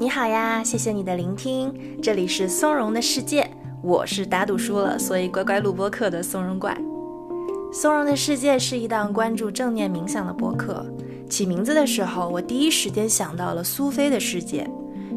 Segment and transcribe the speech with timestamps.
[0.00, 3.48] 你好呀，谢谢你的聆听，这里是松茸的世界，
[3.80, 6.76] 我是打赌输了，所以乖乖录播课的松茸怪。
[7.72, 10.84] 松茸的世界是一档关注正念冥想的播客。
[11.30, 14.68] 起名字的时候，我第一时间想到了苏菲的世界。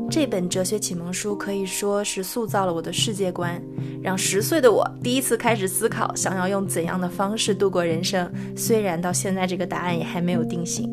[0.09, 3.62] 这本哲学启蒙书可以说是塑造了我的世界观，
[4.02, 8.32] 让十岁的我第一次开始思考想要用怎样的方式度过人生。
[8.55, 10.88] 虽然到现在这个答案也还没有定型。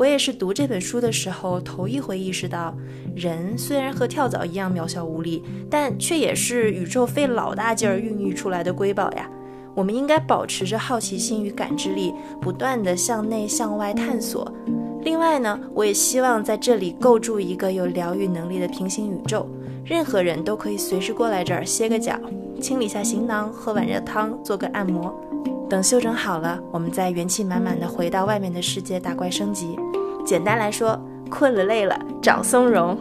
[0.00, 2.74] 我也是读这本书的时候头一回意识到，
[3.14, 9.28] 人虽然和跳蚤一样渺小无力，但却也是宇宙费老大劲儿孕育出来的瑰宝呀。
[9.74, 14.50] 我们应该保持着好奇心与感知力，不断的向内向外探索。
[15.02, 19.46] 另外呢，我也希望在这里构筑一个有疗愈能力的平行宇宙，
[19.84, 22.18] 任何人都可以随时过来这儿歇个脚，
[22.58, 25.14] 清理下行囊，喝碗热汤，做个按摩。
[25.68, 29.78] 等休整好了，我们再元气满满的回到外面的世界打怪升级。
[30.24, 30.98] 简单来说，
[31.30, 32.98] 困了累了找松茸。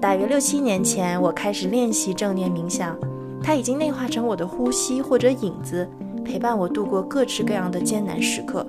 [0.00, 2.96] 大约六七年前，我开始练习正念冥想。
[3.42, 5.88] 它已经内化成我的呼吸或者影子，
[6.24, 8.66] 陪伴我度过各式各样的艰难时刻，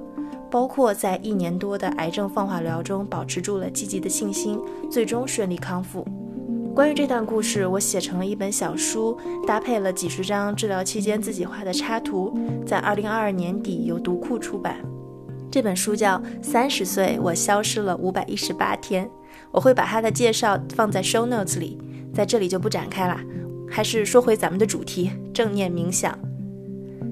[0.50, 6.06] 包括在一年多的癌症放化疗中保持住了积极的信心，最终顺利康复。
[6.73, 12.32] 关于这段故事，我写成了一本小书，搭配了几十张治疗期间自己画的插图，
[12.66, 14.78] 在二零二二年底由读库出版。
[15.52, 19.05] 这本书叫《三十岁我消失了五百一十八天》，
[19.52, 21.78] 我会把它的介绍放在 show notes 里，
[22.14, 23.19] 在这里就不展开了。
[23.70, 26.17] 还是说回咱们的主题，正念冥想。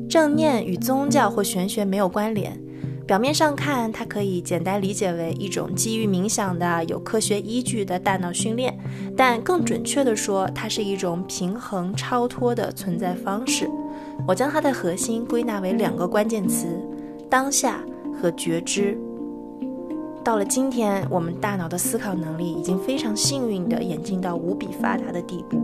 [0.10, 2.58] 正念与宗教或玄学没有关联，
[3.06, 8.78] 表面上看，它可以简单理解为一种基于冥想的、有科学依据的大脑训练。
[9.16, 13.68] 但更准确的说，它是一种平衡超脱的存在方式。
[14.28, 16.68] 我将它的核心归纳为两个关键词：
[17.30, 17.84] 当下
[18.20, 18.98] 和觉知。
[20.24, 25.58] 到了今天，我们大脑的思考能力已经非常幸运地演进到无比发达的地步。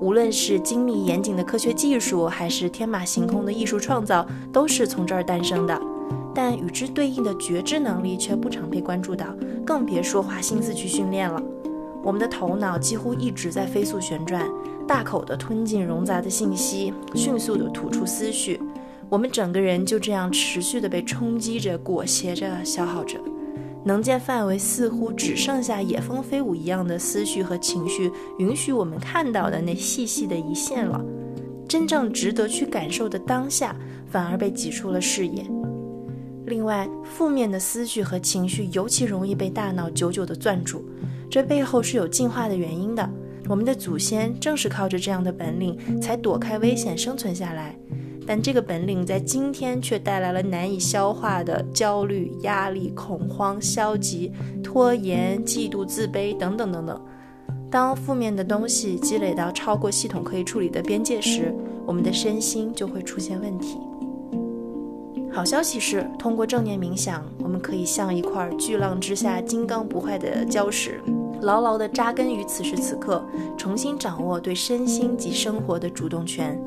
[0.00, 5.80] 无论是精密严谨的科学技术，还是天马行空的艺术创造，都是从这儿诞生的。
[6.34, 9.26] 但与之对应的觉知能力却不常被关注到，
[9.64, 11.42] 更别说花心思去训练了。
[12.02, 14.46] 我们的头脑几乎一直在飞速旋转，
[14.86, 18.60] 大口地吞进冗杂的信息，迅速地吐出思绪。
[19.12, 23.20] 我们整个人就这样持续地被冲击着、裹挟着、消耗着。
[23.84, 31.04] 能见范围似乎只剩下野蜂飞舞一样的思绪和情绪，允许我们看到的那细细的一线了。
[31.68, 33.76] 真正值得去感受的当下，
[34.10, 35.44] 反而被挤出了视野。
[36.46, 40.82] 另外，负面的思绪和情绪尤其容易被大脑久久地攥住，
[41.28, 43.06] 这背后是有进化的原因的。
[43.46, 47.76] 我们的祖先正是靠着这样的本领，才躲开危险生存下来。
[48.26, 57.00] 但这个本领在今天却带来了难以消化的焦虑、压力、恐慌、消极、拖延、嫉妒、自卑等等等等。
[57.70, 61.54] 当负面的东西积累到超过系统可以处理的边界时，
[61.86, 63.78] 我们的身心就会出现问题。
[65.32, 71.00] 好消息是，通过正念冥想，我们可以像一块巨浪之下金刚不坏的礁石，
[71.40, 73.24] 牢牢地扎根于此时此刻，
[73.56, 76.62] 重新掌握对身心及生活的主动权。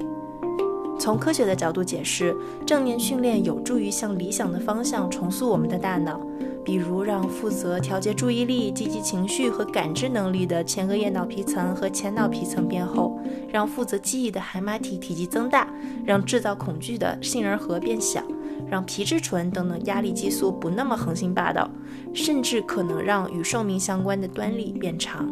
[0.97, 2.35] 从科学的角度解释，
[2.65, 6.19] 正念训练有助于向理想的方向重塑我们的大脑，
[6.63, 13.19] 比如让负责调节注意力、积极情绪和感知能力的前额叶脑皮层和前脑皮层变厚，
[13.51, 15.67] 让负责记忆的海马体体积增大，
[16.05, 18.23] 让制造恐惧的杏仁核变小，
[18.69, 21.69] 让皮质醇等等压力激素不那么横行霸道，
[22.13, 25.29] 甚至可能让与寿命相关的端粒变长。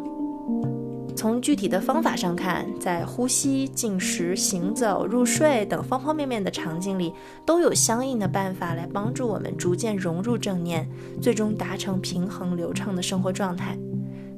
[1.16, 7.12] 从具体的方法上看，在呼吸、进食、行走、入睡等方方面面的场景里，
[7.46, 10.88] 都有相应的办法来帮助我们逐渐融入正念，
[11.22, 13.78] 最终达成平衡流畅的生活状态。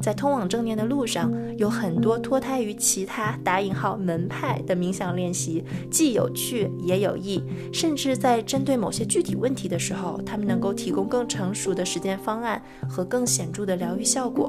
[0.00, 7.42] 在通往正念的路上，有很多脱胎于其他打引号门派的冥想练习，既有趣也有益，
[7.72, 14.48] 甚至在针对某些具体问题的时候，他们能够提供更成熟的实践方案和更显著的疗愈效果。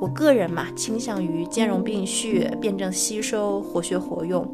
[0.00, 4.46] 我个人嘛，倾向于兼容并蓄、辩证吸收、活学活用。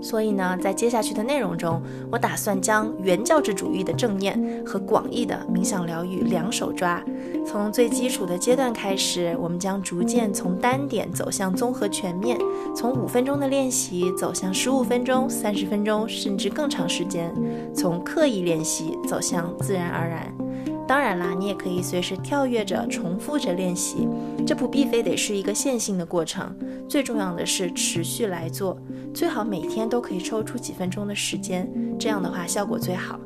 [0.00, 7.02] 所以呢，在接下去的内容中，我打算将原教旨主义的正念和广义的冥想疗愈两手抓。
[7.44, 12.38] 从最基础的阶段开始，我们将逐渐从单点走向综合全面，
[12.74, 17.30] 从五分钟的练习走向十五分钟、三十分钟，甚至更长时间；
[17.74, 20.45] 从刻意练习走向自然而然。
[20.86, 24.06] 当然啦，你也可以随时跳跃着、重复着练习，
[24.46, 26.56] 这不必非得是一个线性的过程。
[26.88, 28.78] 最重要的是持续来做，
[29.12, 31.68] 最好每天都可以抽出几分钟的时间，
[31.98, 33.18] 这样的话效果最好。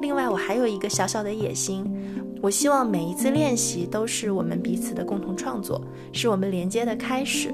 [0.00, 1.84] 另外，我还有一个小小的野心，
[2.40, 5.82] 我希望每一次练习都是我们彼此的共同创作，
[6.12, 7.52] 是我们连接的开始。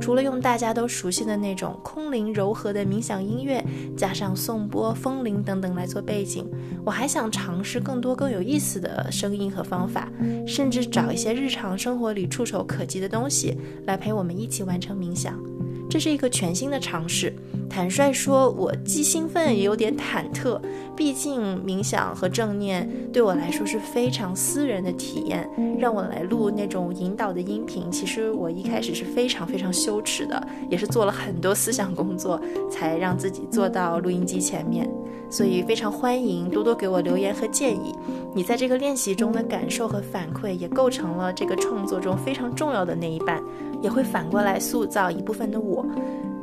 [0.00, 3.64] 除了用大家都熟悉的那种空灵柔和的冥想音乐，
[3.96, 6.46] 加上颂钵、风铃等等来做背景，
[6.84, 10.10] 我还想尝试更多更有意思的声音和方法，
[10.46, 13.56] 甚至找一些日常生活里触手可及的东西
[13.86, 15.53] 来陪我们一起完成冥想。
[15.94, 17.32] 这是一个全新的尝试。
[17.70, 20.60] 坦率说，我既兴奋也有点忐忑。
[20.96, 25.48] 毕竟冥想和正念对我来说是非常私人的体验，
[25.78, 34.90] 让我来录那种引导的音频，其实我一开始是非常非常羞耻的，也是做了很多思想工作才让自己坐到录音机前面。
[35.30, 37.94] 所以非常欢迎多多给我留言和建议。
[38.34, 43.42] 你在这个练习中的感受和反馈，也构成了这个创作中非常重要的那一半，
[43.82, 45.84] 也会反过来塑造一部分的我。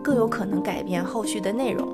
[0.04, 1.88] 更有可能改变后续的内容。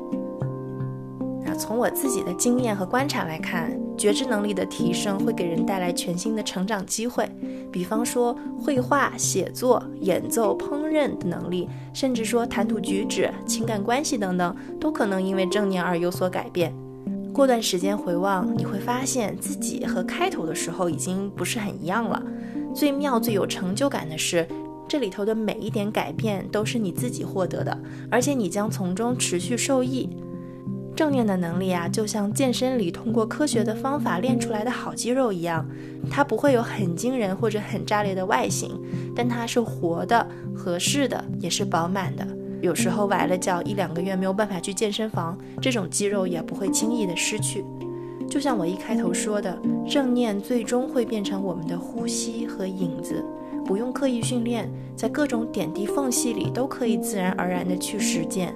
[1.44, 7.30] 那从我自己的经验和观察来看，觉知能力的提升会给人带来全新的成长机会。
[7.72, 16.74] 比方说，绘画、写作、演奏、烹饪的能力，甚至说谈吐举止、情感关系等等，都可能因为正念而有所改变。
[17.34, 22.22] 过段时间回望，你会发现自己和开头的时候已经不是很一样了。
[22.74, 24.48] 最妙、最有成就感的是。
[24.90, 27.78] 这里头的每一点改变都是你自己获得的，
[28.10, 30.10] 而且你将从中持续受益。
[30.98, 35.64] 正念的能力啊，就像健身里通过科学的方法练出来的好肌肉一样，
[36.10, 38.72] 它不会有很惊人或者很炸裂的外形，
[39.16, 42.28] 但它是活的、合适的，也是饱满的。
[42.62, 47.64] 有时候崴了脚，一两个月没有办法去健身房，这种肌肉也不会轻易的失去。
[48.28, 49.56] 就像我一开头说的，
[49.88, 53.24] 正念最终会变成我们的呼吸和影子。
[53.64, 58.56] 不用刻意训练，在各种点滴缝隙里都可以自然而然地去实践。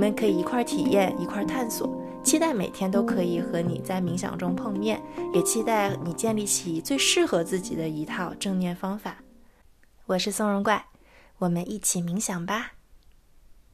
[0.00, 1.86] 我们可以一块体验，一块探索。
[2.24, 4.98] 期待每天都可以和你在冥想中碰面，
[5.34, 9.18] 也期待你建立起最适合自己的一套正念方法。
[10.06, 10.86] 我是松茸怪，
[11.36, 12.72] 我们一起冥想吧。